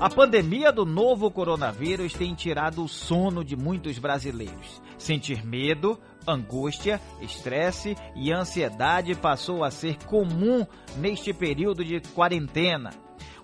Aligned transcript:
A 0.00 0.08
pandemia 0.08 0.70
do 0.70 0.86
novo 0.86 1.28
coronavírus 1.28 2.14
tem 2.14 2.32
tirado 2.32 2.84
o 2.84 2.88
sono 2.88 3.44
de 3.44 3.56
muitos 3.56 3.98
brasileiros. 3.98 4.80
Sentir 4.96 5.44
medo, 5.44 5.98
angústia, 6.24 7.00
estresse 7.20 7.96
e 8.14 8.30
ansiedade 8.30 9.16
passou 9.16 9.64
a 9.64 9.72
ser 9.72 9.98
comum 10.04 10.64
neste 10.98 11.32
período 11.32 11.84
de 11.84 12.00
quarentena. 12.14 12.90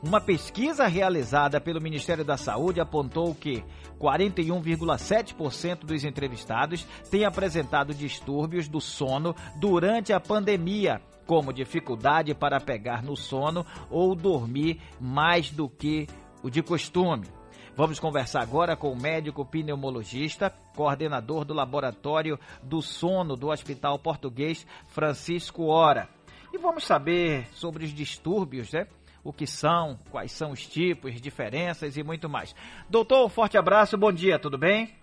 Uma 0.01 0.21
pesquisa 0.21 0.87
realizada 0.87 1.61
pelo 1.61 1.81
Ministério 1.81 2.25
da 2.25 2.37
Saúde 2.37 2.81
apontou 2.81 3.35
que 3.35 3.65
41,7% 3.99 5.81
dos 5.81 6.05
entrevistados 6.05 6.87
têm 7.11 7.25
apresentado 7.25 7.93
distúrbios 7.93 8.69
do 8.69 8.81
sono 8.81 9.35
durante 9.57 10.13
a 10.13 10.21
pandemia, 10.21 11.03
como 11.27 11.53
dificuldade 11.53 12.33
para 12.33 12.61
pegar 12.61 13.03
no 13.03 13.17
sono 13.17 13.67
ou 13.91 14.15
dormir 14.15 14.79
mais 15.01 15.51
do 15.51 15.69
que 15.69 16.07
o 16.45 16.51
de 16.51 16.63
costume. 16.63 17.27
Vamos 17.75 17.99
conversar 17.99 18.43
agora 18.43 18.77
com 18.77 18.93
o 18.93 19.01
médico 19.01 19.47
pneumologista, 19.47 20.53
coordenador 20.77 21.43
do 21.43 21.55
Laboratório 21.55 22.39
do 22.63 22.83
Sono 22.83 23.35
do 23.35 23.49
Hospital 23.49 23.99
Português, 23.99 24.67
Francisco 24.89 25.69
Ora. 25.69 26.07
E 26.53 26.59
vamos 26.59 26.85
saber 26.85 27.47
sobre 27.47 27.85
os 27.85 27.91
distúrbios, 27.91 28.71
né? 28.75 28.87
O 29.25 29.33
que 29.33 29.47
são, 29.47 29.97
quais 30.11 30.31
são 30.33 30.51
os 30.51 30.67
tipos, 30.67 31.19
diferenças 31.19 31.97
e 31.97 32.03
muito 32.03 32.29
mais. 32.29 32.55
Doutor, 32.91 33.25
um 33.25 33.31
forte 33.31 33.57
abraço, 33.57 33.97
bom 33.97 34.13
dia, 34.13 34.39
tudo 34.39 34.59
bem? 34.59 34.95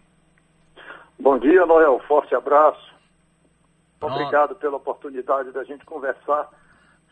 Bom 1.20 1.40
dia, 1.40 1.66
Noel, 1.66 2.00
forte 2.08 2.36
abraço. 2.36 2.94
Pronto. 4.00 4.14
Obrigado 4.14 4.56
pela 4.56 4.78
oportunidade 4.78 5.52
da 5.52 5.64
gente 5.64 5.84
conversar 5.86 6.50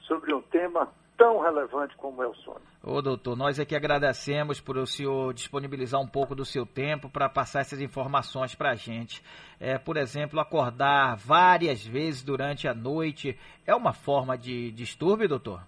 sobre 0.07 0.33
um 0.35 0.41
tema 0.41 0.87
tão 1.19 1.37
relevante 1.41 1.95
como 1.97 2.23
é 2.23 2.27
o 2.27 2.33
sono. 2.35 2.61
Ô 2.81 3.01
doutor, 3.01 3.35
nós 3.35 3.59
aqui 3.59 3.75
agradecemos 3.75 4.61
por 4.61 4.77
o 4.77 4.87
senhor 4.87 5.33
disponibilizar 5.33 5.99
um 5.99 6.07
pouco 6.07 6.33
do 6.33 6.45
seu 6.45 6.65
tempo 6.65 7.09
para 7.09 7.27
passar 7.27 7.59
essas 7.59 7.81
informações 7.81 8.55
para 8.55 8.71
a 8.71 8.75
gente. 8.75 9.21
É, 9.59 9.77
por 9.77 9.97
exemplo, 9.97 10.39
acordar 10.39 11.17
várias 11.17 11.85
vezes 11.85 12.23
durante 12.23 12.69
a 12.69 12.73
noite 12.73 13.37
é 13.67 13.75
uma 13.75 13.91
forma 13.91 14.37
de 14.37 14.71
distúrbio, 14.71 15.27
doutor? 15.27 15.61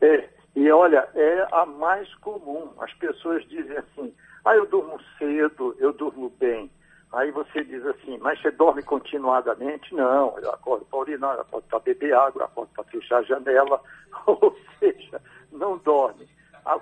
É, 0.00 0.30
e 0.56 0.70
olha, 0.72 1.06
é 1.14 1.46
a 1.52 1.66
mais 1.66 2.12
comum. 2.16 2.72
As 2.80 2.92
pessoas 2.94 3.46
dizem 3.48 3.76
assim, 3.76 4.14
ah, 4.46 4.56
eu 4.56 4.66
durmo 4.66 4.98
cedo, 5.18 5.76
eu 5.78 5.92
durmo 5.92 6.30
bem. 6.40 6.70
Aí 7.12 7.30
você 7.30 7.62
diz 7.62 7.84
assim, 7.86 8.16
mas 8.18 8.40
você 8.40 8.50
dorme 8.50 8.82
continuadamente? 8.82 9.94
Não, 9.94 10.38
eu 10.38 10.50
acordo 10.50 10.86
para 10.86 10.98
urinar, 10.98 11.34
eu 11.34 11.42
acordo 11.42 11.64
para 11.68 11.78
beber 11.80 12.14
água, 12.14 12.42
eu 12.42 12.46
acordo 12.46 12.70
para 12.74 12.84
fechar 12.84 13.18
a 13.18 13.22
janela, 13.22 13.80
ou 14.26 14.56
seja, 14.78 15.20
não 15.52 15.76
dorme. 15.78 16.26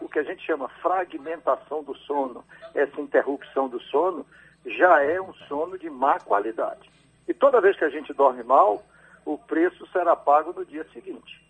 O 0.00 0.08
que 0.08 0.18
a 0.18 0.22
gente 0.22 0.44
chama 0.44 0.68
fragmentação 0.82 1.82
do 1.82 1.96
sono, 1.96 2.44
essa 2.74 3.00
interrupção 3.00 3.68
do 3.68 3.80
sono, 3.80 4.24
já 4.66 5.02
é 5.02 5.20
um 5.20 5.32
sono 5.48 5.78
de 5.78 5.90
má 5.90 6.20
qualidade. 6.20 6.88
E 7.26 7.34
toda 7.34 7.60
vez 7.60 7.76
que 7.76 7.84
a 7.84 7.88
gente 7.88 8.12
dorme 8.12 8.42
mal, 8.42 8.82
o 9.24 9.38
preço 9.38 9.86
será 9.88 10.14
pago 10.14 10.52
no 10.52 10.64
dia 10.64 10.86
seguinte. 10.92 11.42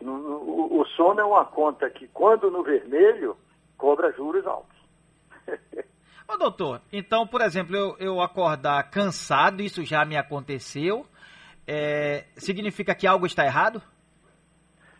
O 0.00 0.84
sono 0.96 1.20
é 1.20 1.24
uma 1.24 1.44
conta 1.44 1.88
que, 1.90 2.08
quando 2.08 2.50
no 2.50 2.62
vermelho, 2.62 3.36
cobra 3.76 4.12
juros 4.12 4.46
altos. 4.46 4.75
Ô, 6.28 6.36
doutor, 6.36 6.80
então, 6.92 7.26
por 7.26 7.40
exemplo, 7.40 7.76
eu, 7.76 7.96
eu 7.98 8.20
acordar 8.20 8.90
cansado, 8.90 9.62
isso 9.62 9.84
já 9.84 10.04
me 10.04 10.16
aconteceu, 10.16 11.06
é, 11.66 12.24
significa 12.36 12.94
que 12.94 13.06
algo 13.06 13.26
está 13.26 13.44
errado? 13.44 13.80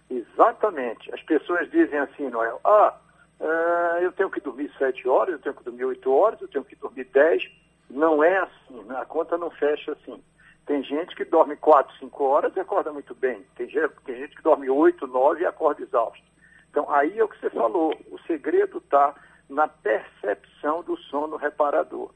Exatamente. 0.09 1.13
As 1.13 1.23
pessoas 1.23 1.69
dizem 1.71 1.99
assim, 1.99 2.29
Noel, 2.29 2.61
ah, 2.65 2.95
uh, 3.41 3.99
eu 4.01 4.13
tenho 4.13 4.31
que 4.31 4.41
dormir 4.41 4.71
sete 4.79 5.09
horas, 5.09 5.35
eu 5.35 5.41
tenho 5.41 5.55
que 5.55 5.65
dormir 5.65 5.85
oito 5.85 6.13
horas, 6.13 6.41
eu 6.41 6.49
tenho 6.49 6.65
que 6.65 6.77
dormir 6.77 7.05
dez. 7.13 7.43
Não 7.91 8.23
é 8.23 8.39
assim, 8.39 8.83
né? 8.85 8.97
a 8.99 9.05
conta 9.05 9.37
não 9.37 9.51
fecha 9.51 9.93
assim. 9.93 10.23
Tem 10.65 10.83
gente 10.83 11.15
que 11.15 11.25
dorme 11.25 11.57
quatro, 11.57 11.97
cinco 11.99 12.25
horas 12.25 12.55
e 12.57 12.61
acorda 12.61 12.93
muito 12.93 13.15
bem. 13.15 13.45
Tem 13.57 13.69
gente, 13.69 13.93
tem 14.05 14.17
gente 14.17 14.37
que 14.37 14.43
dorme 14.43 14.69
oito, 14.69 15.07
nove 15.07 15.43
e 15.43 15.47
acorda 15.47 15.83
exausto. 15.83 16.25
Então, 16.71 16.91
aí 16.91 17.19
é 17.19 17.25
o 17.25 17.29
que 17.29 17.39
você 17.39 17.51
falou. 17.51 17.95
O 18.11 18.19
segredo 18.27 18.79
está 18.79 19.15
na 19.49 19.69
percepção 19.69 20.83
do 20.83 20.97
sono 20.97 21.37
reparador. 21.37 22.11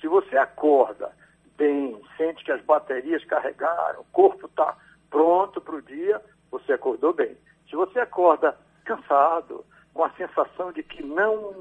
Se 0.00 0.08
você 0.08 0.36
acorda 0.36 1.12
bem, 1.56 2.00
sente 2.16 2.42
que 2.44 2.52
as 2.52 2.62
baterias 2.62 3.24
carregaram, 3.24 4.00
o 4.00 4.12
corpo 4.12 4.46
está 4.46 4.76
pronto 5.10 5.60
para 5.60 5.74
o 5.74 5.82
dia, 5.82 6.22
você 6.50 6.72
acordou 6.72 7.12
bem. 7.12 7.36
Se 7.68 7.76
você 7.76 8.00
acorda 8.00 8.56
cansado, 8.84 9.64
com 9.92 10.04
a 10.04 10.10
sensação 10.10 10.72
de 10.72 10.82
que 10.82 11.02
não, 11.02 11.52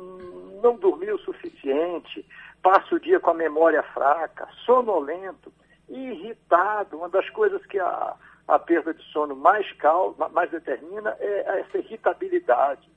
não 0.62 0.76
dormiu 0.76 1.16
o 1.16 1.20
suficiente, 1.20 2.26
passa 2.62 2.96
o 2.96 3.00
dia 3.00 3.20
com 3.20 3.32
a 3.32 3.34
memória 3.34 3.84
fraca, 3.84 4.48
sonolento, 4.66 5.52
irritado, 5.90 6.98
uma 6.98 7.10
das 7.10 7.30
coisas 7.32 7.66
que 7.66 7.80
a, 7.80 8.16
a 8.48 8.60
perda 8.60 8.94
de 8.94 9.04
sono 9.12 9.36
mais, 9.36 9.70
cal, 9.74 10.16
mais 10.32 10.50
determina 10.52 11.16
é 11.20 11.60
essa 11.62 11.80
irritabilidade 11.80 12.90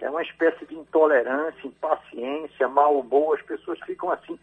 é 0.00 0.10
uma 0.10 0.22
espécie 0.22 0.66
de 0.66 0.74
intolerância, 0.74 1.66
impaciência, 1.66 2.68
mau 2.68 2.98
humor, 3.00 3.38
as 3.38 3.46
pessoas 3.46 3.78
ficam 3.80 4.10
assim. 4.10 4.38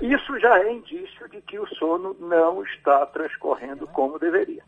Isso 0.00 0.38
já 0.38 0.58
é 0.60 0.72
indício 0.72 1.28
de 1.28 1.40
que 1.40 1.58
o 1.58 1.66
sono 1.74 2.14
não 2.20 2.62
está 2.62 3.04
transcorrendo 3.06 3.86
como 3.88 4.18
deveria. 4.18 4.62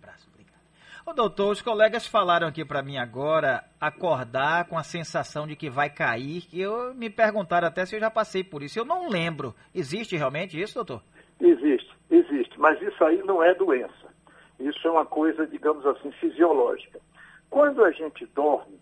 Ô, 1.07 1.13
doutor, 1.13 1.53
os 1.53 1.63
colegas 1.63 2.07
falaram 2.07 2.47
aqui 2.47 2.65
para 2.65 2.83
mim 2.83 2.99
agora 2.99 3.65
acordar 3.81 4.67
com 4.69 4.77
a 4.77 4.83
sensação 4.83 5.47
de 5.47 5.57
que 5.57 5.71
vai 5.71 5.89
cair, 5.89 6.45
e 6.53 6.61
eu 6.61 6.95
me 6.95 7.09
perguntaram 7.09 7.69
até 7.69 7.87
se 7.87 7.97
eu 7.97 8.01
já 8.01 8.11
passei 8.11 8.45
por 8.45 8.63
isso. 8.63 8.79
Eu 8.79 8.85
não 8.85 9.09
lembro. 9.09 9.55
Existe 9.75 10.17
realmente 10.17 10.61
isso, 10.61 10.75
doutor? 10.75 11.03
Existe, 11.41 11.91
existe, 12.11 12.59
mas 12.59 12.81
isso 12.83 13.03
aí 13.05 13.23
não 13.25 13.43
é 13.43 13.55
doença. 13.55 14.11
Isso 14.59 14.87
é 14.87 14.91
uma 14.91 15.07
coisa, 15.07 15.47
digamos 15.47 15.87
assim, 15.87 16.11
fisiológica. 16.13 17.01
Quando 17.49 17.85
a 17.85 17.91
gente 17.93 18.27
dorme, 18.27 18.79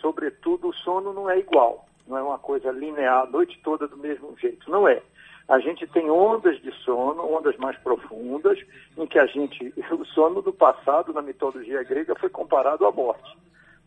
sobretudo, 0.00 0.68
o 0.68 0.74
sono 0.74 1.12
não 1.12 1.28
é 1.28 1.38
igual, 1.38 1.86
não 2.06 2.16
é 2.16 2.22
uma 2.22 2.38
coisa 2.38 2.70
linear, 2.70 3.22
a 3.22 3.30
noite 3.30 3.60
toda 3.62 3.86
do 3.86 3.96
mesmo 3.96 4.36
jeito, 4.38 4.70
não 4.70 4.88
é. 4.88 5.02
A 5.48 5.58
gente 5.60 5.86
tem 5.86 6.10
ondas 6.10 6.60
de 6.60 6.70
sono, 6.84 7.24
ondas 7.24 7.56
mais 7.56 7.76
profundas, 7.78 8.58
em 8.96 9.06
que 9.06 9.18
a 9.18 9.26
gente, 9.26 9.72
o 9.90 10.04
sono 10.06 10.42
do 10.42 10.52
passado, 10.52 11.12
na 11.12 11.22
mitologia 11.22 11.82
grega, 11.82 12.14
foi 12.14 12.28
comparado 12.28 12.84
à 12.84 12.92
morte. 12.92 13.36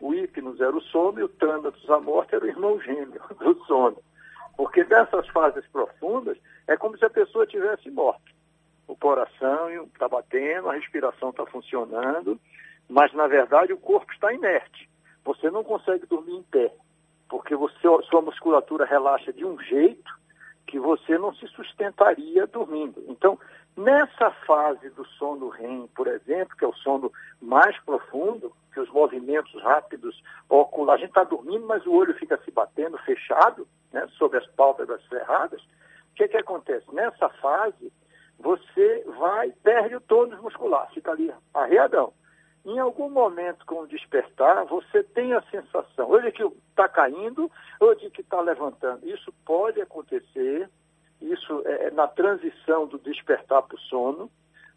O 0.00 0.12
hipnos 0.12 0.60
era 0.60 0.76
o 0.76 0.80
sono 0.80 1.20
e 1.20 1.22
o 1.22 1.28
tânatos, 1.28 1.88
a 1.88 2.00
morte, 2.00 2.34
era 2.34 2.44
o 2.44 2.48
irmão 2.48 2.80
gêmeo 2.80 3.20
do 3.38 3.54
sono. 3.66 3.96
Porque 4.56 4.82
dessas 4.82 5.28
fases 5.28 5.64
profundas, 5.68 6.36
é 6.66 6.76
como 6.76 6.98
se 6.98 7.04
a 7.04 7.10
pessoa 7.10 7.46
tivesse 7.46 7.88
morto. 7.90 8.32
O 8.88 8.96
coração 8.96 9.70
está 9.84 10.08
batendo, 10.08 10.68
a 10.68 10.74
respiração 10.74 11.30
está 11.30 11.46
funcionando, 11.46 12.38
mas, 12.88 13.12
na 13.14 13.28
verdade, 13.28 13.72
o 13.72 13.78
corpo 13.78 14.12
está 14.12 14.32
inerte. 14.32 14.90
Você 15.24 15.50
não 15.50 15.62
consegue 15.62 16.06
dormir 16.06 16.36
em 16.36 16.42
pé, 16.42 16.72
porque 17.28 17.54
você, 17.54 17.78
sua 18.10 18.20
musculatura 18.20 18.84
relaxa 18.84 19.32
de 19.32 19.44
um 19.44 19.58
jeito 19.60 20.12
que 20.66 20.78
você 20.78 21.18
não 21.18 21.34
se 21.34 21.46
sustentaria 21.48 22.46
dormindo. 22.46 23.04
Então, 23.08 23.38
nessa 23.76 24.30
fase 24.46 24.90
do 24.90 25.04
sono 25.04 25.48
REM, 25.48 25.86
por 25.94 26.06
exemplo, 26.06 26.56
que 26.56 26.64
é 26.64 26.68
o 26.68 26.74
sono 26.74 27.12
mais 27.40 27.78
profundo, 27.80 28.52
que 28.72 28.80
os 28.80 28.90
movimentos 28.90 29.60
rápidos 29.62 30.22
oculares, 30.48 31.02
a 31.02 31.06
gente 31.06 31.10
está 31.10 31.24
dormindo, 31.24 31.66
mas 31.66 31.84
o 31.86 31.92
olho 31.92 32.14
fica 32.14 32.40
se 32.44 32.50
batendo 32.50 32.96
fechado, 32.98 33.66
né, 33.92 34.06
sob 34.16 34.36
as 34.36 34.46
pálpebras 34.48 35.02
cerradas, 35.08 35.60
o 35.62 36.14
que, 36.14 36.28
que 36.28 36.36
acontece? 36.36 36.86
Nessa 36.92 37.28
fase, 37.28 37.92
você 38.38 39.04
vai, 39.18 39.50
perde 39.62 39.96
o 39.96 40.00
tônus 40.00 40.40
muscular, 40.40 40.90
fica 40.92 41.10
ali 41.10 41.32
arreadão 41.54 42.12
em 42.64 42.78
algum 42.78 43.10
momento 43.10 43.66
com 43.66 43.80
o 43.80 43.86
despertar, 43.86 44.64
você 44.66 45.02
tem 45.02 45.32
a 45.32 45.42
sensação, 45.42 46.08
ou 46.08 46.20
de 46.20 46.30
que 46.30 46.44
está 46.70 46.88
caindo, 46.88 47.50
ou 47.80 47.94
de 47.94 48.08
que 48.10 48.20
está 48.20 48.40
levantando. 48.40 49.06
Isso 49.08 49.32
pode 49.44 49.80
acontecer, 49.80 50.68
isso 51.20 51.62
é, 51.66 51.88
é 51.88 51.90
na 51.90 52.06
transição 52.06 52.86
do 52.86 52.98
despertar 52.98 53.62
para 53.62 53.76
o 53.76 53.80
sono, 53.80 54.30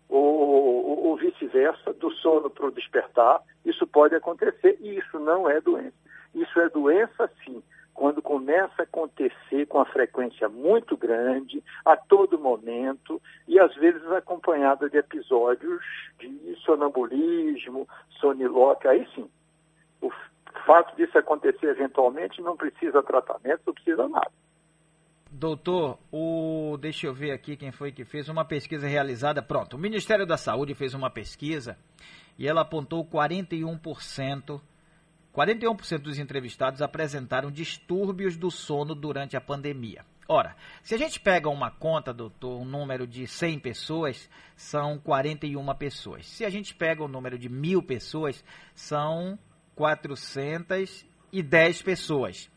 ou, 0.10 0.24
ou, 0.24 1.06
ou 1.08 1.18
vice-versa, 1.18 1.94
do 1.94 2.12
sono 2.16 2.50
para 2.50 2.68
o 2.68 2.72
despertar, 2.72 3.42
isso 3.64 3.86
pode 3.88 4.16
acontecer 4.16 4.78
e 4.80 4.98
isso 4.98 5.20
não 5.20 5.50
é 5.50 5.60
doença. 5.62 5.96
Isso 6.34 6.60
é 6.60 6.70
doença, 6.70 7.30
sim, 7.44 7.64
quando 7.96 8.22
começa 8.22 8.74
a 8.80 8.84
acontecer 8.84 9.66
com 9.68 9.80
a 9.80 9.86
frequência 9.86 10.50
muito 10.50 10.98
grande, 10.98 11.64
a 11.86 11.96
todo 11.96 12.38
momento, 12.38 13.22
e 13.48 13.58
às 13.58 13.74
vezes 13.76 14.06
acompanhada 14.12 14.90
de 14.90 14.98
episódios 14.98 15.82
de 16.20 16.56
sonambulismo, 16.66 17.88
sonilóquia, 18.20 18.92
aí 18.92 19.08
sim. 19.16 19.30
O 20.02 20.12
fato 20.66 20.96
disso 20.98 21.18
acontecer 21.18 21.68
eventualmente 21.68 22.42
não 22.42 22.58
precisa 22.58 23.02
tratamento, 23.02 23.62
não 23.66 23.74
precisa 23.74 24.08
nada. 24.10 24.32
Doutor, 25.32 25.98
o, 26.12 26.78
deixa 26.80 27.08
eu 27.08 27.14
ver 27.14 27.32
aqui 27.32 27.56
quem 27.56 27.72
foi 27.72 27.94
que 27.94 28.04
fez 28.04 28.28
uma 28.28 28.44
pesquisa 28.46 28.88
realizada. 28.88 29.42
Pronto, 29.42 29.78
o 29.78 29.80
Ministério 29.80 30.26
da 30.26 30.38
Saúde 30.38 30.76
fez 30.76 30.94
uma 30.94 31.10
pesquisa 31.10 31.78
e 32.38 32.46
ela 32.48 32.62
apontou 32.62 33.06
41% 33.06 34.62
41% 35.36 36.00
dos 36.00 36.18
entrevistados 36.18 36.82
apresentaram 36.82 37.52
distúrbios 37.52 38.38
do 38.38 38.50
sono 38.50 38.96
durante 38.96 39.36
a 39.36 39.42
pandemia. 39.42 40.06
Ora, 40.28 40.56
se 40.82 40.96
a 40.96 40.98
gente 40.98 41.20
pega 41.20 41.50
uma 41.50 41.70
conta, 41.70 42.14
doutor, 42.14 42.60
um 42.60 42.66
número 42.66 43.06
de 43.06 43.28
100 43.28 43.60
pessoas, 43.60 44.28
são 44.56 44.98
41 44.98 45.76
pessoas. 45.76 46.26
Se 46.26 46.44
a 46.46 46.50
gente 46.50 46.74
pega 46.74 47.04
o 47.04 47.06
um 47.06 47.10
número 47.10 47.38
de 47.38 47.50
mil 47.50 47.84
pessoas, 47.84 48.44
são 48.74 49.38
410 49.76 51.06
pessoas. 51.84 52.50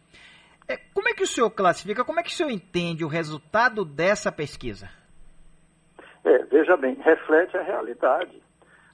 É, 0.68 0.76
como 0.94 1.08
é 1.08 1.14
que 1.14 1.24
o 1.24 1.26
senhor 1.26 1.50
classifica, 1.50 2.04
como 2.04 2.20
é 2.20 2.22
que 2.22 2.30
o 2.30 2.32
senhor 2.32 2.50
entende 2.50 3.04
o 3.04 3.08
resultado 3.08 3.84
dessa 3.84 4.30
pesquisa? 4.30 4.88
É, 6.24 6.44
veja 6.44 6.76
bem, 6.76 6.94
reflete 6.94 7.56
a 7.56 7.62
realidade. 7.62 8.40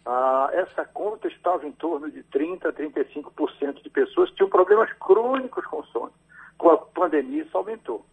Ah, 0.07 0.51
essa 0.53 0.85
conta 0.85 1.29
estava 1.29 1.67
em 1.67 1.73
torno 1.73 2.11
de 2.11 2.23
30% 2.25 2.67
a 2.67 2.73
35% 2.73 3.83
de 3.83 3.89
pessoas 3.89 4.29
que 4.31 4.37
tinham 4.37 4.51
problemas 4.51 4.93
crônicos 4.95 5.65
com 5.67 5.83
sono. 5.85 6.13
Com 6.59 6.71
a 6.71 6.79
pandemia 6.79 7.43
isso 7.43 7.57
aumentou. 7.57 8.05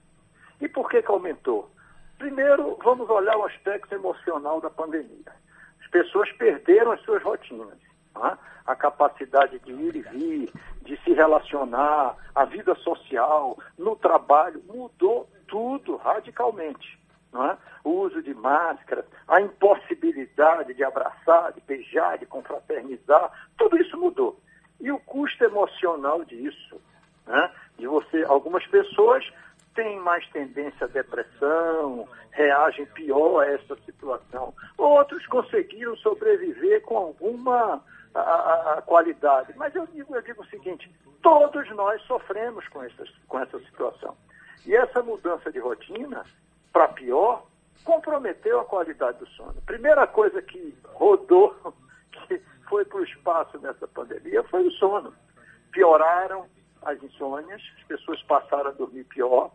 E 0.61 0.69
por 0.69 0.89
que, 0.89 1.01
que 1.01 1.11
aumentou? 1.11 1.69
Primeiro, 2.17 2.77
vamos 2.83 3.09
olhar 3.09 3.35
o 3.35 3.45
aspecto 3.45 3.93
emocional 3.93 4.61
da 4.61 4.69
pandemia. 4.69 5.33
As 5.81 5.87
pessoas 5.89 6.31
perderam 6.33 6.91
as 6.91 7.01
suas 7.01 7.21
rotinas. 7.23 7.77
Tá? 8.13 8.37
A 8.65 8.75
capacidade 8.75 9.59
de 9.59 9.71
ir 9.71 9.95
e 9.95 10.01
vir, 10.01 10.53
de 10.83 10.97
se 11.03 11.13
relacionar, 11.13 12.15
a 12.33 12.45
vida 12.45 12.75
social, 12.75 13.57
no 13.77 13.95
trabalho, 13.95 14.61
mudou 14.67 15.27
tudo 15.47 15.97
radicalmente. 15.97 17.00
É? 17.33 17.57
o 17.85 17.91
uso 17.91 18.21
de 18.21 18.33
máscaras, 18.33 19.05
a 19.25 19.39
impossibilidade 19.39 20.73
de 20.73 20.83
abraçar, 20.83 21.53
de 21.53 21.61
beijar, 21.61 22.17
de 22.17 22.25
confraternizar, 22.25 23.31
tudo 23.57 23.77
isso 23.77 23.97
mudou. 23.97 24.37
E 24.81 24.91
o 24.91 24.99
custo 24.99 25.41
emocional 25.43 26.25
disso, 26.25 26.81
né? 27.25 27.49
de 27.77 27.87
você, 27.87 28.25
algumas 28.27 28.67
pessoas 28.67 29.25
têm 29.73 29.97
mais 30.01 30.27
tendência 30.31 30.85
à 30.85 30.89
depressão, 30.89 32.05
reagem 32.31 32.85
pior 32.87 33.41
a 33.41 33.47
essa 33.47 33.77
situação. 33.85 34.53
Outros 34.77 35.25
conseguiram 35.27 35.95
sobreviver 35.97 36.81
com 36.81 36.97
alguma 36.97 37.81
a, 38.13 38.19
a, 38.19 38.73
a 38.77 38.81
qualidade. 38.81 39.53
Mas 39.55 39.73
eu 39.75 39.87
digo, 39.87 40.15
eu 40.15 40.21
digo 40.21 40.41
o 40.41 40.47
seguinte, 40.47 40.91
todos 41.21 41.69
nós 41.71 42.01
sofremos 42.03 42.67
com, 42.69 42.83
essas, 42.83 43.09
com 43.27 43.39
essa 43.39 43.59
situação. 43.59 44.15
E 44.65 44.75
essa 44.75 45.01
mudança 45.01 45.51
de 45.51 45.59
rotina 45.59 46.25
para 46.71 46.87
pior, 46.89 47.45
comprometeu 47.83 48.59
a 48.59 48.65
qualidade 48.65 49.19
do 49.19 49.27
sono. 49.29 49.55
Primeira 49.65 50.05
coisa 50.07 50.41
que 50.41 50.75
rodou, 50.93 51.55
que 52.27 52.41
foi 52.69 52.85
para 52.85 52.99
o 52.99 53.03
espaço 53.03 53.59
nessa 53.59 53.87
pandemia, 53.87 54.43
foi 54.43 54.67
o 54.67 54.71
sono. 54.71 55.13
Pioraram 55.71 56.45
as 56.83 57.01
insônias, 57.03 57.61
as 57.77 57.83
pessoas 57.83 58.21
passaram 58.23 58.69
a 58.69 58.73
dormir 58.73 59.03
pior. 59.05 59.51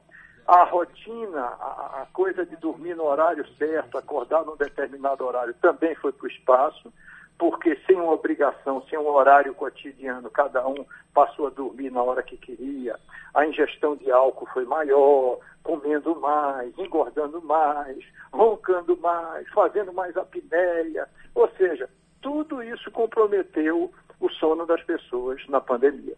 A 0.47 0.63
rotina, 0.65 1.41
a, 1.41 2.03
a 2.03 2.07
coisa 2.13 2.47
de 2.47 2.57
dormir 2.57 2.95
no 2.95 3.05
horário 3.05 3.47
certo, 3.57 3.99
acordar 3.99 4.45
num 4.45 4.57
determinado 4.57 5.25
horário, 5.25 5.55
também 5.55 5.95
foi 5.97 6.13
para 6.13 6.25
o 6.25 6.31
espaço 6.31 6.93
porque 7.39 7.77
sem 7.87 7.97
uma 7.97 8.13
obrigação, 8.13 8.83
sem 8.89 8.99
um 8.99 9.09
horário 9.09 9.55
cotidiano, 9.55 10.31
cada 10.31 10.67
um 10.67 10.87
passou 11.13 11.47
a 11.47 11.51
dormir 11.51 11.91
na 11.91 12.03
hora 12.03 12.23
que 12.23 12.37
queria, 12.37 12.99
a 13.35 13.47
ingestão 13.47 13.97
de 13.97 14.11
álcool 14.11 14.49
foi 14.53 14.65
maior, 14.65 15.39
comendo 15.63 16.19
mais, 16.21 16.77
engordando 16.79 17.43
mais, 17.43 17.99
roncando 18.33 18.97
mais, 18.97 19.49
fazendo 19.51 19.93
mais 19.93 20.17
apneia, 20.17 21.09
ou 21.35 21.49
seja, 21.57 21.89
tudo 22.23 22.63
isso 22.63 22.91
comprometeu 22.91 23.93
o 24.19 24.31
sono 24.31 24.67
das 24.67 24.83
pessoas 24.85 25.41
na 25.49 25.61
pandemia. 25.61 26.17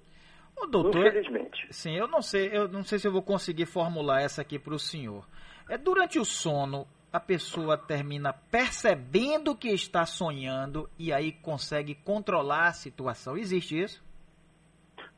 Ô, 0.56 0.66
doutor, 0.66 1.06
Infelizmente. 1.06 1.66
Sim, 1.70 1.96
eu 1.96 2.08
não 2.08 2.22
sei, 2.22 2.50
eu 2.52 2.68
não 2.68 2.82
sei 2.82 2.98
se 2.98 3.06
eu 3.06 3.12
vou 3.12 3.22
conseguir 3.22 3.66
formular 3.66 4.20
essa 4.20 4.42
aqui 4.42 4.58
para 4.58 4.74
o 4.74 4.78
senhor. 4.78 5.24
É 5.68 5.76
durante 5.76 6.18
o 6.18 6.24
sono, 6.24 6.86
a 7.12 7.18
pessoa 7.18 7.76
termina 7.78 8.32
percebendo 8.32 9.56
que 9.56 9.68
está 9.68 10.04
sonhando 10.04 10.88
e 10.98 11.12
aí 11.12 11.32
consegue 11.32 11.94
controlar 11.94 12.68
a 12.68 12.72
situação. 12.72 13.36
Existe 13.36 13.82
isso? 13.82 14.04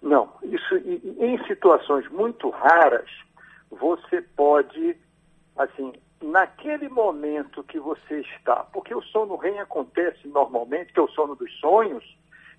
Não. 0.01 0.33
Isso, 0.43 0.77
em 0.77 1.45
situações 1.47 2.09
muito 2.09 2.49
raras, 2.51 3.11
você 3.71 4.23
pode, 4.23 4.97
assim, 5.57 5.93
naquele 6.23 6.89
momento 6.89 7.65
que 7.65 7.79
você 7.79 8.21
está, 8.21 8.65
porque 8.73 8.95
o 8.95 9.03
sono 9.03 9.37
REM 9.37 9.59
acontece 9.59 10.27
normalmente, 10.29 10.93
que 10.93 11.01
é 11.01 11.03
o 11.03 11.09
sono 11.09 11.35
dos 11.35 11.53
sonhos, 11.61 12.05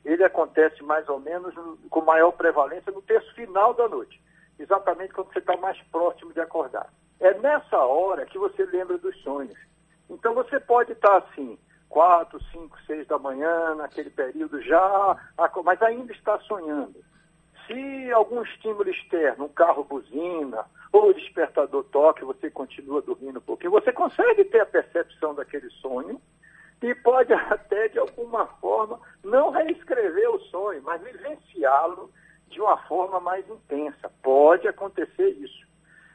ele 0.04 0.24
acontece 0.24 0.84
mais 0.84 1.08
ou 1.08 1.20
menos 1.20 1.54
com 1.90 2.02
maior 2.02 2.32
prevalência 2.32 2.92
no 2.92 3.02
terço 3.02 3.34
final 3.36 3.74
da 3.74 3.88
noite, 3.88 4.20
exatamente 4.60 5.14
quando 5.14 5.32
você 5.32 5.40
está 5.40 5.56
mais 5.58 5.80
próximo 5.92 6.34
de 6.34 6.40
acordar. 6.40 6.92
É 7.22 7.36
nessa 7.36 7.78
hora 7.78 8.26
que 8.26 8.38
você 8.38 8.66
lembra 8.66 8.98
dos 8.98 9.16
sonhos. 9.22 9.58
Então 10.10 10.34
você 10.34 10.60
pode 10.60 10.92
estar 10.92 11.18
assim, 11.18 11.58
quatro, 11.88 12.42
cinco, 12.52 12.76
seis 12.88 13.06
da 13.08 13.20
manhã, 13.20 13.76
naquele 13.76 14.10
período 14.10 14.60
já, 14.62 15.18
mas 15.64 15.82
ainda 15.84 16.12
está 16.12 16.40
sonhando. 16.40 16.96
Se 17.68 18.12
algum 18.12 18.42
estímulo 18.42 18.90
externo, 18.90 19.46
um 19.46 19.50
carro 19.50 19.84
buzina, 19.84 20.66
ou 20.92 21.10
o 21.10 21.14
despertador 21.14 21.84
toque, 21.86 22.26
você 22.26 22.50
continua 22.50 23.04
dormindo 23.04 23.38
um 23.38 23.44
pouquinho, 23.44 23.72
você 23.72 23.94
consegue 23.94 24.44
ter 24.46 24.62
a 24.62 24.66
percepção 24.66 25.36
daquele 25.36 25.70
sonho 25.70 26.20
e 26.82 26.96
pode 26.96 27.32
até, 27.34 27.88
de 27.88 28.00
alguma 28.00 28.48
forma, 28.60 29.00
não 29.24 29.52
reescrever 29.52 30.30
o 30.32 30.40
sonho, 30.46 30.82
mas 30.82 31.02
vivenciá-lo 31.04 32.12
de 32.48 32.60
uma 32.60 32.78
forma 32.88 33.20
mais 33.20 33.48
intensa. 33.48 34.12
Pode 34.24 34.68
acontecer 34.68 35.30
isso. 35.30 35.71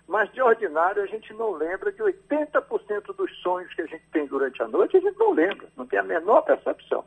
Mas, 0.09 0.33
de 0.33 0.41
ordinário, 0.41 1.03
a 1.03 1.07
gente 1.07 1.33
não 1.35 1.53
lembra 1.53 1.91
de 1.91 2.01
80% 2.01 3.15
dos 3.17 3.37
sonhos 3.41 3.73
que 3.75 3.83
a 3.83 3.87
gente 3.87 4.05
tem 4.13 4.27
durante 4.27 4.63
a 4.63 4.69
noite, 4.69 4.97
a 4.97 5.01
gente 5.01 5.19
não 5.19 5.33
lembra, 5.33 5.67
não 5.77 5.87
tem 5.87 5.99
a 5.99 6.05
menor 6.05 6.43
percepção. 6.43 7.05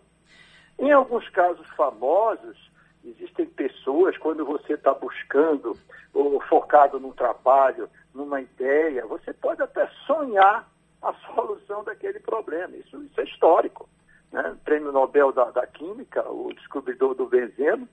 Em 0.78 0.92
alguns 0.92 1.28
casos 1.30 1.66
famosos, 1.78 2.58
existem 3.06 3.46
pessoas, 3.46 4.18
quando 4.18 4.46
você 4.46 4.74
está 4.74 4.94
buscando 4.94 5.78
ou 6.14 6.42
focado 6.42 7.00
num 7.00 7.12
trabalho, 7.12 7.90
numa 8.14 8.42
ideia, 8.42 9.06
você 9.06 9.34
pode 9.34 9.62
até 9.62 9.88
sonhar 10.06 10.70
a 11.02 11.14
solução 11.34 11.84
daquele 11.84 12.20
problema. 12.20 12.76
Isso, 12.76 13.02
isso 13.04 13.22
é 13.22 13.24
histórico. 13.24 13.88
Né? 14.32 14.42
O 14.52 14.58
prêmio 14.58 14.92
Nobel 14.92 15.32
da, 15.32 15.46
da 15.52 15.66
Química, 15.68 16.30
o 16.30 16.54
descobridor 16.54 17.16
do 17.16 17.28
benzeno, 17.28 17.88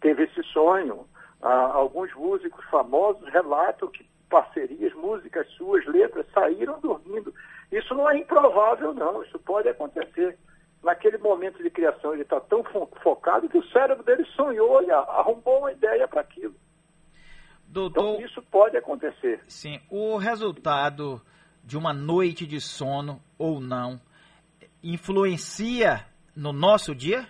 teve 0.00 0.24
esse 0.24 0.42
sonho. 0.44 1.06
Ah, 1.40 1.72
alguns 1.74 2.12
músicos 2.14 2.64
famosos 2.66 3.28
relatam 3.28 3.88
que 3.88 4.06
parcerias, 4.32 4.94
músicas 4.94 5.46
suas, 5.58 5.84
letras, 5.84 6.24
saíram 6.32 6.80
dormindo. 6.80 7.34
Isso 7.70 7.94
não 7.94 8.08
é 8.08 8.16
improvável, 8.16 8.94
não. 8.94 9.22
Isso 9.22 9.38
pode 9.38 9.68
acontecer. 9.68 10.38
Naquele 10.82 11.18
momento 11.18 11.62
de 11.62 11.68
criação, 11.68 12.14
ele 12.14 12.22
está 12.22 12.40
tão 12.40 12.64
focado 13.02 13.48
que 13.48 13.58
o 13.58 13.68
cérebro 13.68 14.02
dele 14.02 14.24
sonhou 14.34 14.82
e 14.82 14.90
arrumou 14.90 15.58
uma 15.58 15.72
ideia 15.72 16.08
para 16.08 16.22
aquilo. 16.22 16.54
Doutor, 17.68 18.14
então, 18.14 18.26
isso 18.26 18.42
pode 18.50 18.76
acontecer. 18.76 19.40
Sim. 19.46 19.78
O 19.90 20.16
resultado 20.16 21.20
de 21.62 21.76
uma 21.76 21.92
noite 21.92 22.46
de 22.46 22.60
sono 22.60 23.20
ou 23.38 23.60
não 23.60 24.00
influencia 24.82 26.06
no 26.34 26.52
nosso 26.52 26.94
dia? 26.94 27.28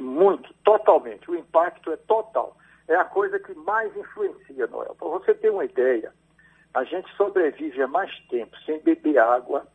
Muito, 0.00 0.52
totalmente. 0.64 1.30
O 1.30 1.36
impacto 1.36 1.92
é 1.92 1.96
total 1.98 2.56
é 2.88 2.94
a 2.96 3.04
coisa 3.04 3.38
que 3.38 3.54
mais 3.54 3.94
influencia, 3.96 4.66
Noel. 4.66 4.94
Para 4.94 5.08
você 5.08 5.34
ter 5.34 5.50
uma 5.50 5.64
ideia, 5.64 6.12
a 6.74 6.84
gente 6.84 7.10
sobrevive 7.16 7.82
há 7.82 7.86
mais 7.86 8.10
tempo 8.28 8.56
sem 8.66 8.80
beber 8.80 9.18
água 9.18 9.66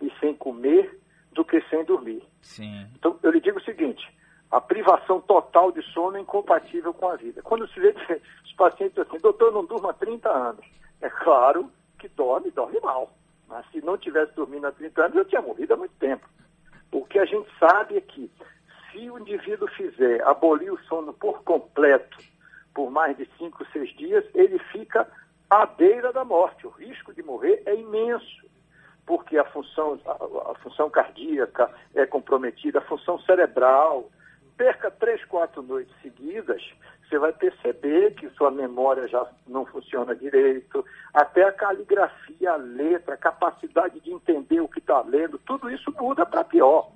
e 0.00 0.12
sem 0.20 0.34
comer 0.34 1.00
do 1.32 1.44
que 1.44 1.60
sem 1.68 1.84
dormir. 1.84 2.22
Sim. 2.42 2.86
Então, 2.94 3.18
eu 3.22 3.30
lhe 3.30 3.40
digo 3.40 3.58
o 3.58 3.64
seguinte, 3.64 4.06
a 4.50 4.60
privação 4.60 5.20
total 5.20 5.72
de 5.72 5.82
sono 5.92 6.16
é 6.16 6.20
incompatível 6.20 6.94
com 6.94 7.08
a 7.08 7.16
vida. 7.16 7.42
Quando 7.42 7.66
se 7.68 7.80
vê 7.80 7.94
os 8.44 8.52
pacientes 8.52 8.98
assim, 8.98 9.18
doutor, 9.18 9.52
não 9.52 9.64
durmo 9.64 9.88
há 9.88 9.94
30 9.94 10.28
anos. 10.28 10.64
É 11.00 11.10
claro 11.10 11.70
que 11.98 12.08
dorme, 12.08 12.50
dorme 12.50 12.78
mal. 12.80 13.12
Mas 13.48 13.66
se 13.70 13.80
não 13.80 13.98
tivesse 13.98 14.34
dormindo 14.34 14.66
há 14.66 14.72
30 14.72 15.02
anos, 15.02 15.16
eu 15.16 15.24
tinha 15.24 15.42
morrido 15.42 15.74
há 15.74 15.76
muito 15.76 15.94
tempo. 15.98 16.28
O 16.92 17.04
que 17.04 17.18
a 17.18 17.24
gente 17.24 17.48
sabe 17.58 17.96
é 17.96 18.00
que 18.00 18.30
se 18.92 19.10
o 19.10 19.18
indivíduo 19.18 19.68
fizer 19.68 20.22
abolir 20.22 20.72
o 20.72 20.78
sono 20.84 21.12
por 21.12 21.42
completo, 21.42 22.16
por 22.74 22.90
mais 22.90 23.16
de 23.16 23.28
cinco, 23.38 23.64
seis 23.72 23.94
dias, 23.96 24.24
ele 24.34 24.58
fica 24.72 25.08
à 25.48 25.64
beira 25.64 26.12
da 26.12 26.24
morte. 26.24 26.66
O 26.66 26.70
risco 26.70 27.14
de 27.14 27.22
morrer 27.22 27.62
é 27.64 27.74
imenso, 27.74 28.44
porque 29.06 29.38
a 29.38 29.44
função, 29.44 29.98
a, 30.04 30.50
a 30.50 30.54
função 30.56 30.90
cardíaca 30.90 31.70
é 31.94 32.04
comprometida, 32.04 32.80
a 32.80 32.82
função 32.82 33.18
cerebral. 33.20 34.10
Perca 34.56 34.90
três, 34.90 35.24
quatro 35.24 35.62
noites 35.62 35.94
seguidas, 36.00 36.62
você 37.08 37.18
vai 37.18 37.32
perceber 37.32 38.14
que 38.14 38.28
sua 38.30 38.50
memória 38.50 39.06
já 39.08 39.26
não 39.46 39.66
funciona 39.66 40.14
direito, 40.14 40.84
até 41.12 41.42
a 41.44 41.52
caligrafia, 41.52 42.52
a 42.52 42.56
letra, 42.56 43.14
a 43.14 43.18
capacidade 43.18 43.98
de 44.00 44.12
entender 44.12 44.60
o 44.60 44.68
que 44.68 44.78
está 44.78 45.00
lendo, 45.02 45.38
tudo 45.38 45.70
isso 45.70 45.92
muda 45.98 46.24
para 46.24 46.44
pior. 46.44 46.90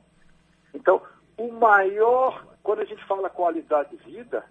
Então, 0.72 1.02
o 1.36 1.52
maior 1.52 2.44
Quando 2.68 2.80
a 2.80 2.84
gente 2.84 3.02
fala 3.06 3.30
qualidade 3.30 3.96
de 3.96 4.04
vida, 4.04 4.44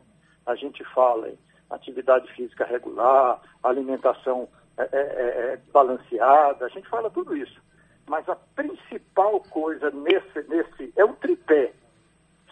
a 0.48 0.56
gente 0.56 0.84
fala 0.86 1.30
em 1.30 1.38
atividade 1.70 2.32
física 2.34 2.66
regular, 2.66 3.42
alimentação 3.62 4.48
é, 4.77 4.84
é, 4.84 4.98
é, 4.98 5.54
é 5.54 5.58
balanceada, 5.72 6.66
a 6.66 6.70
gente 6.70 6.88
fala 6.88 7.10
tudo 7.10 7.36
isso. 7.36 7.62
Mas 8.08 8.27
a 8.30 8.36
principal 8.56 9.42
coisa 9.50 9.92
nesse, 9.92 10.42
nesse 10.48 10.94
é 10.96 11.04
o 11.04 11.13
tripé, 11.13 11.74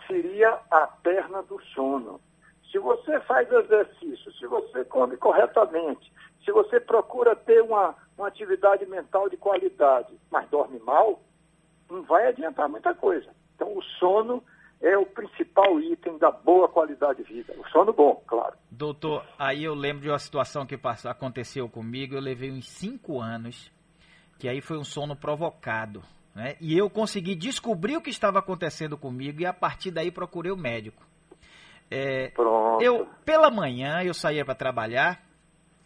seria 0.06 0.60
a 0.70 0.86
perna 0.86 1.42
do 1.44 1.60
sono. 1.74 2.20
Se 2.70 2.78
você 2.78 3.20
faz 3.22 3.50
exercício, 3.50 4.34
se 4.34 4.46
você 4.46 4.84
come 4.84 5.16
corretamente, 5.16 6.12
se 6.44 6.52
você 6.52 6.80
procura 6.80 7.36
ter 7.36 7.62
uma, 7.62 7.96
uma 8.18 8.28
atividade 8.28 8.86
mental 8.86 9.30
de 9.30 9.38
qualidade, 9.38 10.14
mas 10.30 10.50
dorme 10.50 10.78
mal, 10.80 11.22
não 11.90 12.04
vai 12.04 12.28
adiantar 12.28 12.68
muita 12.68 12.94
coisa. 12.94 13.30
Então, 13.56 13.76
o 13.78 13.82
sono 13.82 14.44
é 14.86 14.96
o 14.96 15.06
principal 15.06 15.80
item 15.80 16.20
da 16.20 16.30
boa 16.30 16.70
qualidade 16.70 17.24
de 17.24 17.34
vida. 17.34 17.56
O 17.58 17.68
sono 17.70 17.92
bom, 17.92 18.22
claro. 18.28 18.56
Doutor, 18.70 19.26
aí 19.38 19.64
eu 19.64 19.74
lembro 19.74 20.04
de 20.04 20.10
uma 20.10 20.20
situação 20.20 20.64
que 20.64 20.78
passou, 20.78 21.10
aconteceu 21.10 21.68
comigo, 21.68 22.14
eu 22.14 22.22
levei 22.22 22.52
uns 22.52 22.70
cinco 22.70 23.20
anos, 23.20 23.72
que 24.38 24.48
aí 24.48 24.62
foi 24.62 24.78
um 24.78 24.84
sono 24.84 25.16
provocado. 25.16 26.04
Né? 26.36 26.56
E 26.62 26.78
eu 26.78 26.88
consegui 26.88 27.34
descobrir 27.34 27.98
o 27.98 28.02
que 28.02 28.12
estava 28.12 28.38
acontecendo 28.38 28.96
comigo 28.96 29.42
e 29.42 29.46
a 29.48 29.54
partir 29.54 29.90
daí 29.90 30.12
procurei 30.12 30.52
o 30.52 30.58
médico. 30.58 31.04
É, 31.90 32.30
Pronto. 32.30 32.84
Eu, 32.84 33.08
pela 33.26 33.50
manhã, 33.50 34.04
eu 34.04 34.14
saía 34.14 34.46
para 34.46 34.54
trabalhar 34.54 35.20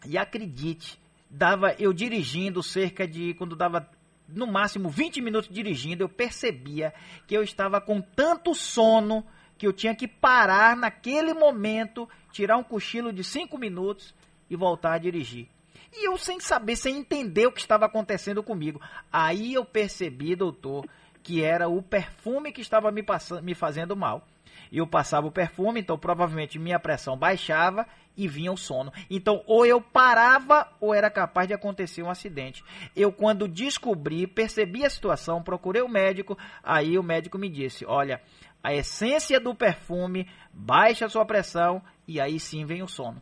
e 0.06 0.18
acredite, 0.18 1.00
dava 1.30 1.74
eu 1.80 1.94
dirigindo 1.94 2.62
cerca 2.62 3.08
de, 3.08 3.34
quando 3.36 3.56
dava 3.56 3.90
no 4.34 4.48
máximo 4.48 4.90
20 4.90 5.22
minutos 5.22 5.50
dirigindo, 5.50 6.04
eu 6.04 6.10
percebia 6.10 6.94
que 7.28 7.36
eu 7.36 7.44
estava 7.44 7.82
com 7.82 8.02
tanto 8.02 8.54
sono 8.54 9.26
que 9.58 9.68
eu 9.68 9.74
tinha 9.74 9.94
que 9.94 10.08
parar 10.08 10.76
naquele 10.76 11.34
momento, 11.34 12.08
tirar 12.32 12.58
um 12.58 12.64
cochilo 12.64 13.12
de 13.12 13.24
5 13.24 13.58
minutos 13.58 14.16
e 14.50 14.56
voltar 14.56 14.94
a 14.94 14.98
dirigir. 14.98 15.48
E 15.94 16.08
eu 16.08 16.18
sem 16.18 16.40
saber, 16.40 16.76
sem 16.76 16.98
entender 16.98 17.48
o 17.48 17.52
que 17.52 17.60
estava 17.60 17.86
acontecendo 17.86 18.44
comigo. 18.44 18.80
Aí 19.12 19.54
eu 19.54 19.66
percebi, 19.66 20.36
doutor, 20.36 20.86
que 21.22 21.44
era 21.44 21.68
o 21.68 21.82
perfume 21.82 22.52
que 22.52 22.62
estava 22.62 22.92
me, 22.92 23.04
passando, 23.04 23.44
me 23.44 23.54
fazendo 23.54 23.96
mal. 23.96 24.26
Eu 24.72 24.86
passava 24.86 25.28
o 25.28 25.32
perfume, 25.32 25.80
então 25.80 25.98
provavelmente 25.98 26.60
minha 26.60 26.80
pressão 26.80 27.18
baixava 27.18 27.88
e 28.20 28.28
vinha 28.28 28.52
o 28.52 28.58
sono. 28.58 28.92
Então, 29.10 29.42
ou 29.48 29.66
eu 29.66 29.82
parava 29.82 30.68
ou 30.82 30.94
era 30.94 31.10
capaz 31.10 31.48
de 31.48 31.54
acontecer 31.54 32.04
um 32.04 32.10
acidente. 32.10 32.62
Eu, 32.94 33.14
quando 33.14 33.48
descobri, 33.48 34.28
percebi 34.28 34.86
a 34.86 34.90
situação, 34.90 35.42
procurei 35.42 35.82
o 35.82 35.88
médico, 35.88 36.38
aí 36.62 37.00
o 37.00 37.04
médico 37.04 37.38
me 37.38 37.48
disse: 37.48 37.86
olha, 37.86 38.22
a 38.62 38.74
essência 38.74 39.40
do 39.40 39.56
perfume 39.56 40.30
baixa 40.52 41.06
a 41.06 41.10
sua 41.10 41.26
pressão 41.26 41.82
e 42.06 42.20
aí 42.20 42.38
sim 42.40 42.66
vem 42.66 42.84
o 42.84 42.88
sono. 42.90 43.22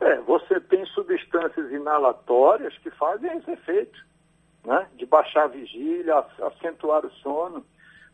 É, 0.00 0.20
você 0.22 0.60
tem 0.60 0.84
substâncias 0.86 1.70
inalatórias 1.70 2.76
que 2.78 2.90
fazem 2.90 3.30
esse 3.38 3.50
efeito, 3.52 3.98
né? 4.64 4.88
De 4.96 5.06
baixar 5.06 5.44
a 5.44 5.48
vigília, 5.48 6.18
acentuar 6.42 7.06
o 7.06 7.10
sono. 7.22 7.64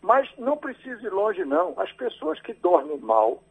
Mas 0.03 0.29
não 0.37 0.57
precisa 0.59 1.07
ir 1.07 1.11
longe, 1.11 1.45
não. 1.45 1.75
As 1.81 1.91
pessoas 1.93 2.41
que 2.43 2.53
dormem 2.53 2.99
mal, 2.99 3.43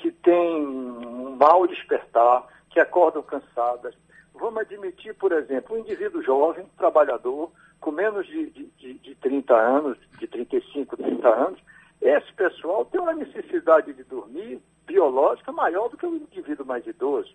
que 0.00 0.10
têm 0.10 0.66
um 0.66 1.36
mal 1.36 1.66
despertar, 1.66 2.46
que 2.70 2.80
acordam 2.80 3.22
cansadas, 3.22 3.94
vamos 4.34 4.60
admitir, 4.60 5.14
por 5.14 5.32
exemplo, 5.32 5.76
um 5.76 5.80
indivíduo 5.80 6.22
jovem, 6.22 6.66
trabalhador, 6.76 7.50
com 7.80 7.90
menos 7.90 8.26
de, 8.26 8.50
de, 8.50 8.94
de 8.94 9.14
30 9.16 9.54
anos, 9.54 9.98
de 10.18 10.26
35, 10.26 10.96
30 10.96 11.28
anos, 11.28 11.60
esse 12.00 12.32
pessoal 12.32 12.84
tem 12.84 13.00
uma 13.00 13.12
necessidade 13.12 13.92
de 13.92 14.04
dormir 14.04 14.60
biológica 14.86 15.52
maior 15.52 15.88
do 15.88 15.96
que 15.96 16.06
o 16.06 16.16
indivíduo 16.16 16.64
mais 16.64 16.86
idoso. 16.86 17.34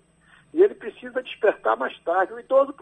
E 0.54 0.62
ele 0.62 0.76
precisa 0.76 1.22
despertar 1.22 1.76
mais 1.76 1.98
tarde. 2.00 2.34
O 2.34 2.40
idoso 2.40 2.74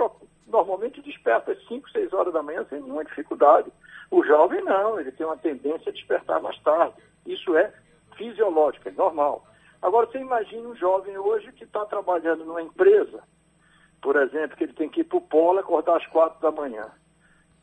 normalmente 0.47 1.01
desperta 1.01 1.53
às 1.53 1.67
5, 1.67 1.89
6 1.89 2.13
horas 2.13 2.33
da 2.33 2.43
manhã 2.43 2.65
sem 2.69 2.81
nenhuma 2.81 3.05
dificuldade. 3.05 3.71
O 4.11 4.23
jovem 4.23 4.61
não, 4.63 4.99
ele 4.99 5.11
tem 5.11 5.25
uma 5.25 5.37
tendência 5.37 5.89
a 5.89 5.93
despertar 5.93 6.41
mais 6.41 6.59
tarde. 6.59 6.95
Isso 7.25 7.55
é 7.55 7.73
fisiológico, 8.17 8.89
é 8.89 8.91
normal. 8.91 9.45
Agora, 9.81 10.07
você 10.07 10.19
imagina 10.19 10.69
um 10.69 10.75
jovem 10.75 11.17
hoje 11.17 11.51
que 11.53 11.63
está 11.63 11.85
trabalhando 11.85 12.45
numa 12.45 12.61
empresa, 12.61 13.23
por 14.01 14.15
exemplo, 14.15 14.55
que 14.55 14.63
ele 14.63 14.73
tem 14.73 14.89
que 14.89 15.01
ir 15.01 15.03
para 15.03 15.17
o 15.17 15.21
polo 15.21 15.59
acordar 15.59 15.97
às 15.97 16.07
quatro 16.07 16.39
da 16.41 16.51
manhã. 16.51 16.89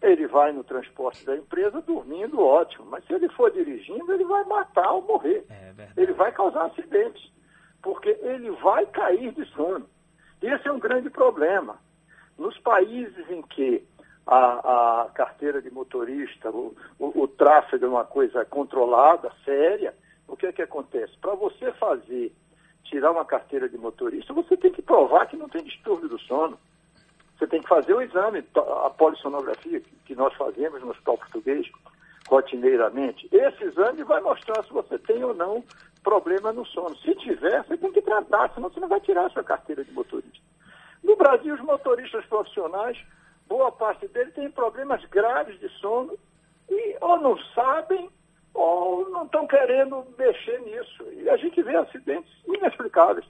Ele 0.00 0.26
vai 0.28 0.52
no 0.52 0.62
transporte 0.62 1.24
da 1.24 1.36
empresa 1.36 1.80
dormindo, 1.82 2.40
ótimo. 2.40 2.86
Mas 2.86 3.04
se 3.04 3.12
ele 3.12 3.28
for 3.30 3.50
dirigindo, 3.50 4.12
ele 4.12 4.24
vai 4.24 4.44
matar 4.44 4.92
ou 4.92 5.02
morrer. 5.02 5.44
É 5.50 5.88
ele 5.96 6.12
vai 6.12 6.30
causar 6.30 6.66
acidentes. 6.66 7.32
Porque 7.82 8.08
ele 8.22 8.50
vai 8.52 8.86
cair 8.86 9.32
de 9.32 9.44
sono. 9.46 9.86
Esse 10.40 10.68
é 10.68 10.72
um 10.72 10.78
grande 10.78 11.10
problema. 11.10 11.78
Nos 12.38 12.56
países 12.58 13.28
em 13.28 13.42
que 13.42 13.84
a, 14.24 15.02
a 15.02 15.08
carteira 15.10 15.60
de 15.60 15.70
motorista, 15.70 16.50
o, 16.50 16.76
o, 16.98 17.22
o, 17.22 17.26
tráfego 17.28 17.86
é 17.86 17.88
uma 17.88 18.04
coisa 18.04 18.44
controlada, 18.44 19.32
séria, 19.44 19.94
o 20.28 20.36
que 20.36 20.46
é 20.46 20.52
que 20.52 20.62
acontece? 20.62 21.16
Para 21.20 21.34
você 21.34 21.72
fazer, 21.72 22.32
tirar 22.84 23.10
uma 23.10 23.24
carteira 23.24 23.68
de 23.68 23.76
motorista, 23.76 24.32
você 24.32 24.56
tem 24.56 24.70
que 24.70 24.82
provar 24.82 25.26
que 25.26 25.36
não 25.36 25.48
tem 25.48 25.64
distúrbio 25.64 26.08
do 26.08 26.18
sono. 26.20 26.58
Você 27.36 27.46
tem 27.46 27.60
que 27.60 27.68
fazer 27.68 27.94
o 27.94 28.02
exame, 28.02 28.44
a 28.84 28.90
polissonografia 28.90 29.80
que 30.04 30.14
nós 30.14 30.34
fazemos 30.34 30.82
no 30.82 30.90
Hospital 30.90 31.18
Português 31.18 31.66
rotineiramente. 32.28 33.28
Esse 33.32 33.64
exame 33.64 34.02
vai 34.02 34.20
mostrar 34.20 34.62
se 34.64 34.72
você 34.72 34.98
tem 34.98 35.22
ou 35.24 35.34
não 35.34 35.64
problema 36.02 36.52
no 36.52 36.66
sono. 36.66 36.96
Se 36.98 37.14
tiver, 37.14 37.64
você 37.64 37.76
tem 37.76 37.92
que 37.92 38.02
tratar, 38.02 38.52
senão 38.54 38.68
você 38.68 38.80
não 38.80 38.88
vai 38.88 39.00
tirar 39.00 39.26
a 39.26 39.30
sua 39.30 39.44
carteira 39.44 39.84
de 39.84 39.92
motorista. 39.92 40.38
No 41.02 41.16
Brasil, 41.16 41.54
os 41.54 41.60
motoristas 41.60 42.24
profissionais, 42.26 42.98
boa 43.46 43.70
parte 43.70 44.06
deles 44.08 44.34
tem 44.34 44.50
problemas 44.50 45.04
graves 45.06 45.58
de 45.60 45.68
sono 45.78 46.18
e 46.68 46.96
ou 47.00 47.18
não 47.20 47.38
sabem 47.54 48.10
ou 48.58 49.08
não 49.10 49.24
estão 49.24 49.46
querendo 49.46 50.04
mexer 50.18 50.60
nisso. 50.60 51.04
E 51.12 51.30
a 51.30 51.36
gente 51.36 51.62
vê 51.62 51.76
acidentes 51.76 52.30
inexplicáveis. 52.46 53.24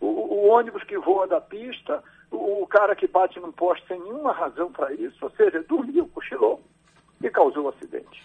O, 0.00 0.06
o 0.06 0.48
ônibus 0.48 0.82
que 0.84 0.98
voa 0.98 1.26
da 1.26 1.40
pista, 1.40 2.02
o, 2.30 2.62
o, 2.62 2.66
cara 2.66 2.96
que 2.96 3.06
bate 3.06 3.38
num 3.38 3.52
poste 3.52 3.86
sem 3.86 4.00
nenhuma 4.00 4.32
razão 4.32 4.72
para 4.72 4.92
isso, 4.92 5.16
ou 5.22 5.30
seja, 5.30 5.62
dormiu, 5.62 6.08
cochilou 6.08 6.60
e 7.22 7.30
causou 7.30 7.62
o 7.62 7.66
um 7.66 7.68
acidente. 7.68 8.22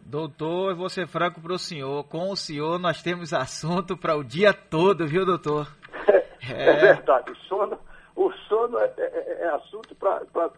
Doutor, 0.00 0.70
eu 0.70 0.76
vou 0.76 0.88
ser 0.88 1.06
franco 1.06 1.40
para 1.40 1.52
o 1.52 1.58
senhor. 1.58 2.04
Com 2.04 2.30
o 2.30 2.36
senhor 2.36 2.78
nós 2.78 3.02
temos 3.02 3.32
assunto 3.32 3.96
para 3.96 4.16
o 4.16 4.24
dia 4.24 4.52
todo, 4.54 5.06
viu, 5.06 5.24
doutor? 5.24 5.68
É, 6.46 6.68
é 6.68 6.74
verdade. 6.74 7.30
O 7.30 7.36
sono, 7.36 7.78
o 8.14 8.30
sono 8.46 8.78
é, 8.78 8.92
é, 8.98 9.38
é 9.44 9.48
assunto 9.48 9.94
para 9.94 10.50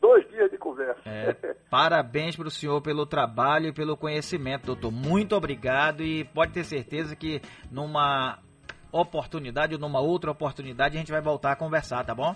dois 0.00 0.26
dias 0.30 0.50
de 0.50 0.58
conversa. 0.58 1.00
É, 1.04 1.54
parabéns 1.70 2.36
para 2.36 2.48
o 2.48 2.50
senhor 2.50 2.80
pelo 2.80 3.06
trabalho 3.06 3.66
e 3.68 3.72
pelo 3.72 3.96
conhecimento, 3.96 4.66
doutor. 4.66 4.90
Muito 4.90 5.36
obrigado 5.36 6.02
e 6.02 6.24
pode 6.24 6.52
ter 6.52 6.64
certeza 6.64 7.14
que 7.14 7.40
numa 7.70 8.38
oportunidade 8.92 9.74
ou 9.74 9.80
numa 9.80 10.00
outra 10.00 10.30
oportunidade 10.30 10.96
a 10.96 10.98
gente 10.98 11.12
vai 11.12 11.20
voltar 11.20 11.52
a 11.52 11.56
conversar, 11.56 12.04
tá 12.04 12.14
bom? 12.14 12.34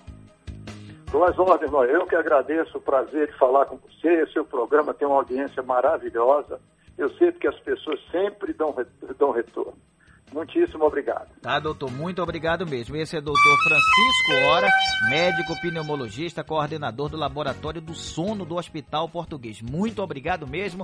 Suas 1.11 1.39
ordens, 1.39 1.73
eu 1.73 2.07
que 2.07 2.17
agradeço 2.17 2.79
o 2.79 2.81
prazer 2.81 3.29
de 3.29 3.39
falar 3.39 3.67
com 3.67 3.77
você. 3.77 4.27
Seu 4.33 4.45
programa 4.45 4.93
tem 4.93 5.07
uma 5.07 5.19
audiência 5.19 5.63
maravilhosa. 5.63 6.61
Eu 6.99 7.09
sei 7.15 7.33
que 7.33 7.47
as 7.47 7.59
pessoas 7.61 8.01
sempre 8.11 8.53
dão, 8.53 8.75
dão 9.19 9.31
retorno. 9.31 9.77
Muitíssimo 10.35 10.85
obrigado. 10.85 11.29
Tá, 11.41 11.61
doutor, 11.61 11.93
muito 11.93 12.21
obrigado 12.21 12.67
mesmo. 12.67 12.97
Esse 12.97 13.17
é 13.17 13.21
doutor 13.21 13.57
Francisco 13.63 14.51
Ora, 14.51 14.69
médico 15.09 15.55
pneumologista, 15.61 16.43
coordenador 16.43 17.09
do 17.09 17.17
Laboratório 17.17 17.81
do 17.81 17.95
Sono 17.95 18.45
do 18.45 18.57
Hospital 18.57 19.09
Português. 19.09 19.63
Muito 19.63 20.03
obrigado 20.03 20.45
mesmo. 20.45 20.73